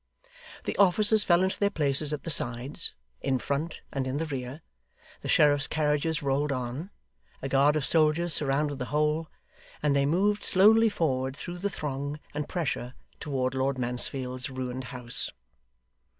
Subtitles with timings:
[0.63, 4.61] The officers fell into their places at the sides, in front and in the rear;
[5.19, 6.89] the sheriffs' carriages rolled on;
[7.43, 9.27] a guard of soldiers surrounded the whole;
[9.83, 15.29] and they moved slowly forward through the throng and pressure toward Lord Mansfield's ruined house.